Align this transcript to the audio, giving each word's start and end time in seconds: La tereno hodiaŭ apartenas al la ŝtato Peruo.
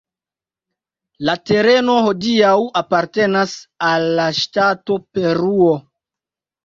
La 1.29 1.35
tereno 1.49 1.97
hodiaŭ 2.07 2.55
apartenas 2.83 3.53
al 3.91 4.09
la 4.21 4.29
ŝtato 4.41 4.99
Peruo. 5.19 5.69